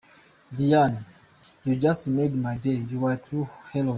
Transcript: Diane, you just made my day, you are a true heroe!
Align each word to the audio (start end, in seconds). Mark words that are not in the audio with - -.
Diane, 0.55 0.97
you 1.63 1.75
just 1.75 2.07
made 2.07 2.33
my 2.35 2.55
day, 2.57 2.79
you 2.89 3.05
are 3.05 3.11
a 3.13 3.17
true 3.17 3.47
heroe! 3.71 3.89